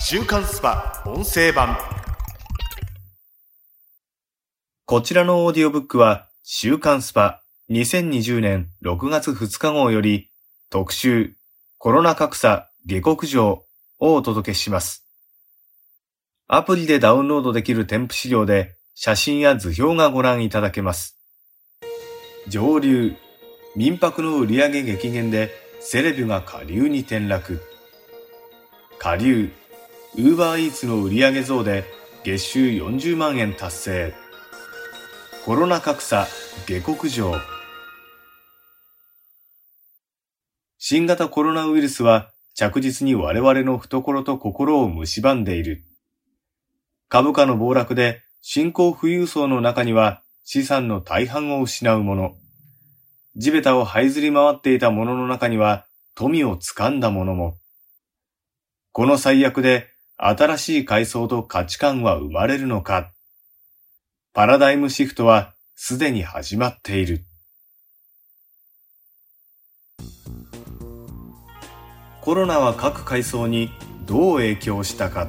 [0.00, 1.76] 週刊スパ音声版
[4.86, 10.30] こちらのオーディオブックは、週刊スパ2020年6月2日号より、
[10.68, 11.36] 特集、
[11.78, 13.64] コロナ格差、下克上
[13.98, 15.06] をお届けします。
[16.46, 21.18] アプリでダウンロードできる添付資料で、写真や図表がご覧いただけます。
[22.46, 23.16] 上流、
[23.74, 25.50] 民泊の売上激減で、
[25.80, 27.60] セレブが下流に転落。
[28.98, 29.50] 下流、
[30.16, 31.84] ウーバーイーツの売上増で、
[32.22, 34.14] 月収40万円達成。
[35.44, 36.28] コロナ格差、
[36.68, 37.34] 下克上。
[40.78, 45.82] 新型コロナウイルスは着実に我々の懐と心を蝕んでいる。
[47.08, 52.36] 株価の暴落で新興富裕層の中には資産の大半を失う者。
[53.34, 57.56] 地べたを這いずり回っていた者の中には富を掴んだ者も。
[58.92, 63.10] この最悪で新しい階層と価値観は生まれるのか。
[64.32, 67.24] パラダイムシフトはすでに始まっている。
[72.20, 73.70] コロナは各階層に
[74.06, 75.28] どう影響したか。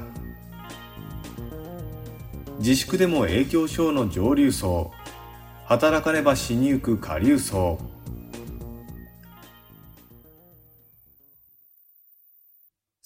[2.59, 4.91] 自粛でも影響症の上流層。
[5.65, 7.79] 働かねば死にゆく下流層。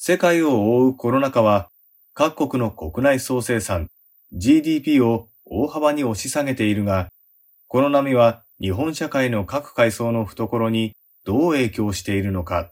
[0.10, 1.70] 世界を覆うコロナ禍は
[2.16, 3.92] 各国の国内総生産
[4.34, 7.10] GDP を大幅に押し下げているが、
[7.68, 10.94] この波は日本社会の各階層の懐に
[11.26, 12.72] どう影響しているのか。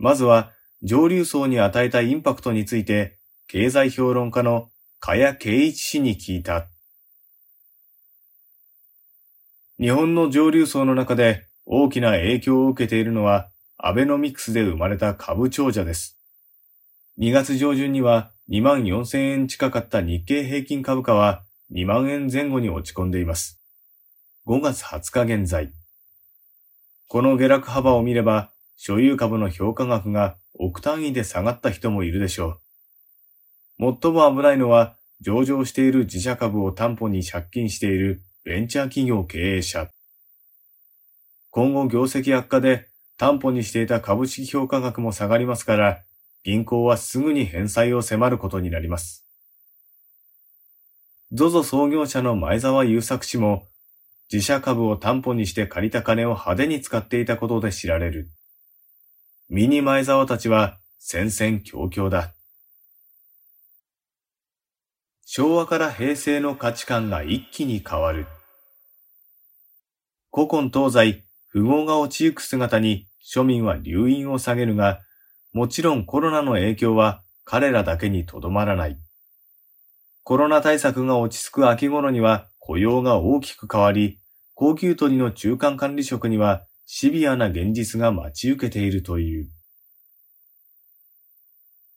[0.00, 0.50] まずは
[0.82, 6.66] 上流層に与えたインパクトについて、経済評論家の茅圭一氏に聞いた。
[9.78, 16.15] 日本の上流層の中で大きな影響を受けているのは、アベノミクスで生まれた株長者です。
[17.18, 23.58] 2月上旬には2万4000円近かった日経平均株価は2万円前後に落ち込んでいます。
[24.46, 25.72] 5月20日現在。
[27.08, 32.58] この下落幅を見れば、所有株の評価額が億単位で下がった人もいるでしょ
[33.80, 33.96] う。
[34.02, 39.88] 最も危ないのは、上場している自社株を担保に借金しているベンチャー企業経営者。
[41.50, 46.02] 今後業績悪化で担保にしていた株式評価額も下がりますから、
[46.46, 49.26] 銀行はすぐに返済を迫ることになります。
[51.32, 53.66] ZOZO 創業者の前澤友作氏も、
[54.32, 58.30] 自社株を担保にして借りた金を派手に使っていたことで知られる。
[59.48, 62.32] ミニ前澤たちは戦々恐々だ。
[65.24, 68.28] 昭和から平成の価値観が一気に変わる。
[70.32, 75.00] 古今東西、富豪が落ちゆく姿に庶民は留飲を下げるが、
[75.56, 78.98] もちろんコロナの影響は彼らだけにとどまらない。
[80.22, 84.18] コロナ対策が落ち着く秋頃には雇用が大きく変わり、
[84.54, 89.48] 高級取りの中間管理職にはシビアな現実が待ち受けているという。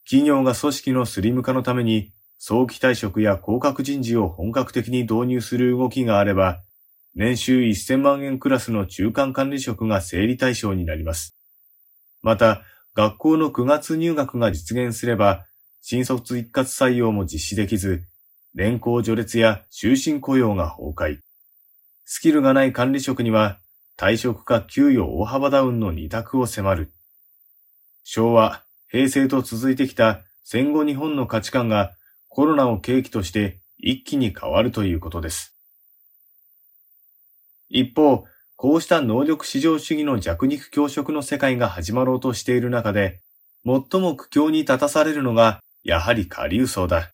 [0.06, 6.62] 企業が組織のスリム化のために早期退職や降格人事を本格的に導入する動きがあれば、
[7.14, 11.36] 年収1000万円クラスの中間管理職が整理対象になります。
[12.22, 12.64] また、
[13.00, 15.46] 学校の9月入学が実現すれば、
[15.80, 18.04] 新卒一括採用も実施できず、
[18.54, 21.20] 年功序列や終身雇用が崩壊。
[22.04, 23.58] スキルがない管理職には、
[23.98, 26.92] 退職か給与大幅ダウンの二択を迫る。
[28.04, 31.94] 昭和、平成と続いてきた戦後日本の価値観が
[32.28, 35.56] コロナを契機として一気に変わるということです。
[37.70, 38.26] 一方、
[38.62, 43.22] こうした能力至上主義の弱肉強食の世界が始まろうとしている中で、
[43.66, 47.10] 最も苦境に立たされるのが、やはり下流層だ。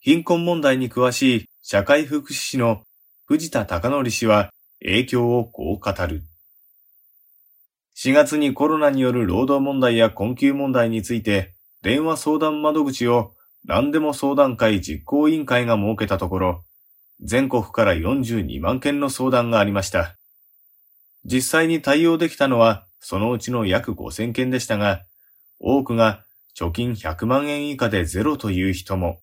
[0.00, 2.82] 貧困問題に詳しい社会福祉士の
[3.24, 6.24] 藤田隆則氏は影響をこう語る。
[7.96, 13.30] 4月にコロナによる労働問題や困窮問題について、電話相談窓口を
[13.64, 16.64] 何でも相談会実行委員会が設けたところ、
[17.20, 20.16] 全国から42万件の相談がありました。
[21.24, 25.02] 実際に対応できたのはそのうちの約5000件でしたが、
[25.58, 26.24] 多くが
[26.56, 29.20] 貯金100万円以下でゼロという人も。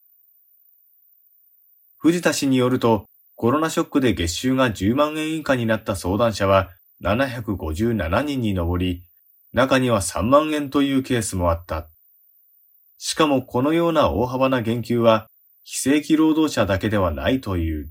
[1.97, 3.05] 藤田氏によると、
[3.35, 6.69] コロナショックで月収が10万円以下になった相談者は
[7.03, 9.03] 757人に上り、
[9.53, 11.89] 中には3万円というケースもあった。
[12.97, 15.29] しかもこのような大幅な減給は
[15.63, 17.89] 非正規労働者だけではないという。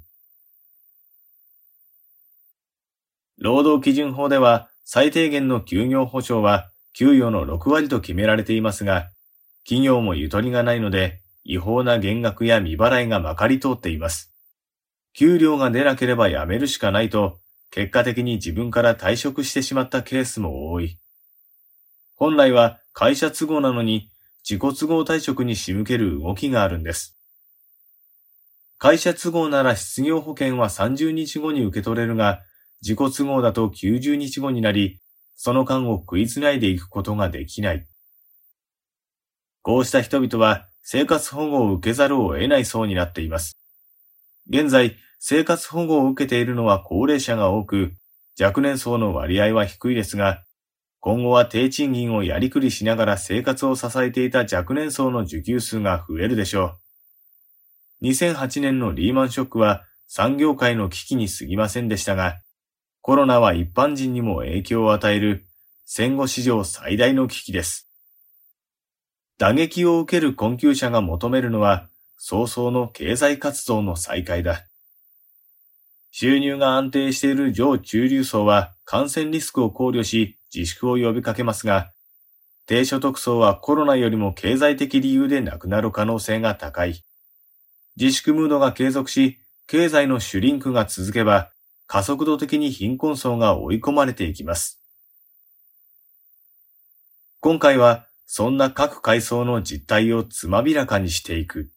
[3.38, 9.10] 労働基準法では最低限の休業保障は給与の6割と決められていますが、
[9.64, 14.32] 企業もゆとりがないので、違法な減額や未払いがまかり通っています。
[15.14, 17.38] 給料が出なければ辞めるしかないと、
[17.70, 20.98] 結果的に自分から退職してしまったケースも多い。
[22.16, 24.10] 本来は会社都合なのに
[24.42, 27.16] 自己都合退職に仕向ける動きがあるんです。
[28.78, 32.40] 会社都合なら失業保険は30日後に受け取れるが、
[32.82, 35.00] 自己都合だと90日後になり、
[35.36, 37.86] その間を食いつないでいくことができない。
[39.62, 43.58] こうした人々は生活保護を受けざるを得ない層になっています。
[44.48, 47.92] 現在、生活保護を受けているのは高齢者が多く、
[48.40, 50.42] 若年層の割合は低いですが、
[51.00, 56.76] 今後は低賃金をやりくりしながら生活を支えていた若年層の受給数が増えるでしょ
[58.02, 58.06] う。
[58.06, 62.38] 2008年のリーマンショックは産業界の危機に過ぎませんでしたが、
[63.08, 65.46] コロナは一般人にも影響を与える
[65.86, 67.88] 戦後史上最大の危機です。
[69.38, 71.88] 打撃を受ける困窮者が求めるのは
[72.18, 74.66] 早々の経済活動の再開だ。
[76.10, 81.90] 収入が安定している上中流層は感染リスクを考慮し自粛を呼びかけますが、
[82.66, 87.02] 低所得層はコロナよりも経済的理由で亡くなる可能性が高い。
[87.96, 91.50] 自粛ムードが継続し、経済のシュリンクが続けば、
[91.90, 94.78] 加速度的に貧困層が追い込まれていきます。
[97.40, 101.70] 今回は、そんな各階層の実態をつまびらかにしていく。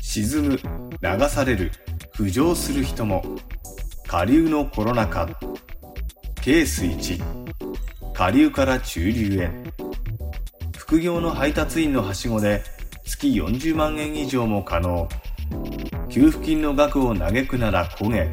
[0.00, 0.58] 沈む、
[1.02, 1.70] 流される、
[2.14, 3.22] 浮上する人も、
[4.06, 5.28] 下流のコロナ禍、
[6.40, 7.22] ケース1、
[8.14, 9.50] 下流から中流へ、
[10.78, 12.62] 副業の配達員のはしごで
[13.04, 15.06] 月40万円以上も可能、
[16.08, 18.28] 給付金の額を嘆くなら焦げ、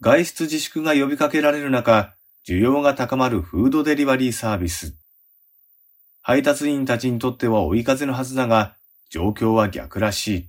[0.00, 2.14] 外出自粛が呼びかけられる中、
[2.46, 4.96] 需要が高まるフードデリバリーサービス。
[6.22, 8.76] 配達員たちにとっては追い風のはずだが、
[9.10, 10.48] 状況は逆らしい。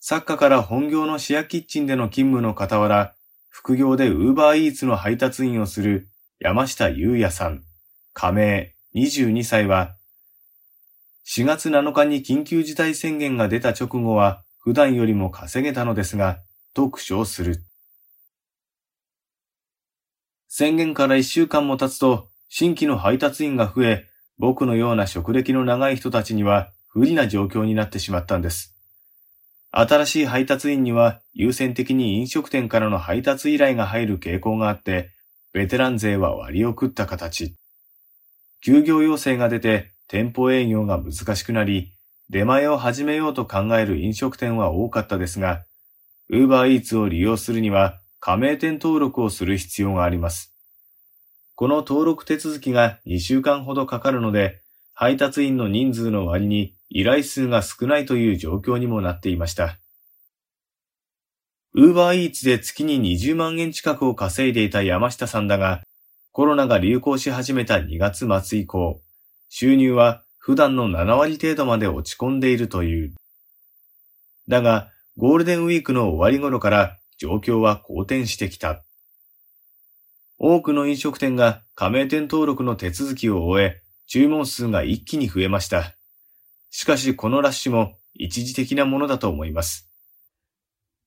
[0.00, 3.14] 作家から本業のシェアキッチンでの勤務の傍ら、
[3.48, 6.08] 副業でウーバーイーツの配達員をする
[6.38, 7.64] 山下優也さん、
[8.12, 9.96] 加盟22歳は、
[11.26, 16.40] 4月7日に緊急事態宣言が出た直後は普段よりも稼げたのですが、
[16.74, 17.64] と苦笑する。
[20.48, 24.06] 宣言から1週間も経つと、新規の配達員が増え、
[24.38, 28.74] 僕のような職歴の長い人たちには不利な状況になってしまったんです。
[29.70, 35.10] 新しい配達員には優先的に飲食店からの配達依頼が入る傾向があって、
[35.52, 37.56] ベテラン勢は割を食った形。
[38.60, 41.92] 休業要請が出て店舗営業が難しくなり、
[42.30, 45.64] 出前を始めようと考える飲食店は多かったですが、
[46.30, 50.54] ウーバーイーツを利用するには加盟店登録をする必要があります。
[51.54, 54.62] この登録手続きが2週間ほどかかるので、
[54.94, 59.78] 配達員の人数の割に依頼数が少ないという状況にもなっていました。
[61.74, 65.82] ウーバーイーツで月に20万円近くを稼いでいた山下さんだが、
[66.32, 69.00] コロナが流行し始めた2月末以降、
[69.48, 73.14] 収入は普段の7割程度まで落ち込んでいるという。
[74.48, 78.82] だが、ゴールデンウィークの終わり頃から状況は好転してきた。
[80.38, 85.94] 多くの飲食店が加盟店登録の手続きを終え、注文数が一気に増えました。
[86.70, 89.88] しかしこのラッシュも一時的なものだと思います。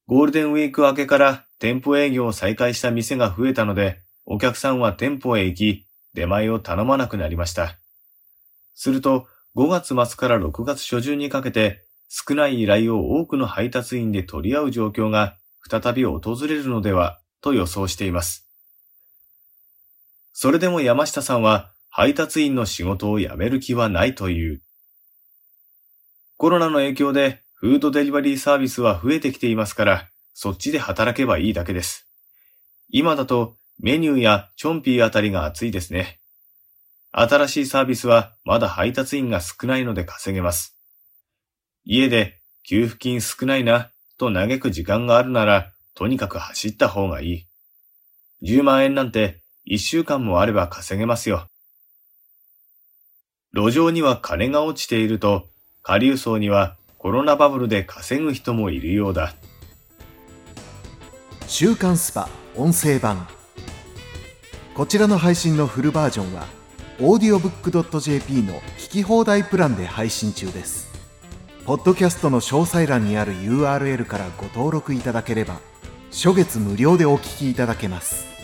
[0.07, 7.77] ゴールデンウィーク明けから店舗営業を再開した店が増えたので、お客さんは店舗へ行き、出前を頼まなくなりました。
[8.77, 15.36] すると、5月末から6月初旬にかけて、少ない依頼を多くの配達員で取り合う状況が
[15.67, 18.48] 再び訪れるのでは、と予想しています。
[20.31, 24.62] それでも山下さんは配達員の仕事を辞める気はないという。
[26.38, 32.07] コロナの影響でフードデリバリーサービスは増えてきていますから、そっちで働けばいいだけです。
[32.89, 36.19] 今だとメニューやチョンピーあたりが熱いですね。
[37.19, 40.77] 新しいサービスはまだ配達員が少ないので稼げます。
[41.83, 47.47] 家で給付金少ないなと嘆く時間があるなら、とにかく走った方がいい。
[48.43, 51.47] 10万円なんて一週間もあれば稼げますよ。
[53.51, 55.47] 路上には金が落ちていると、
[55.81, 59.33] 下流層にはコロナバブルで稼ぐ人もいるようだ。
[61.47, 63.27] 週刊スパ音声版。
[64.75, 66.56] こちらの配信のフルバージョンは、
[66.99, 70.87] audiobook.jp の聞き放題プランで配信中です。
[71.65, 75.59] ポッドキャストの詳細欄にある URL からご登録いただければ、
[76.11, 78.37] 初月無料でお聞きいただけます